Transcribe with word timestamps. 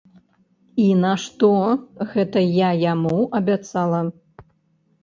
І 0.83 0.87
нашто 1.03 1.51
гэта 2.15 2.39
я 2.49 2.69
яму 2.93 3.21
абяцала? 3.43 4.03